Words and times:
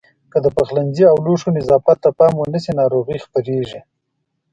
که 0.31 0.37
د 0.45 0.47
پخلنځي 0.57 1.03
او 1.11 1.17
لوښو 1.25 1.49
نظافت 1.57 1.97
ته 2.03 2.09
پام 2.17 2.33
ونه 2.37 2.59
شي 2.63 2.71
ناروغۍ 2.81 3.17
خپرېږي. 3.25 3.79